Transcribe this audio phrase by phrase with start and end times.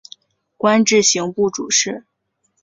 [0.57, 2.03] 官至刑部主事。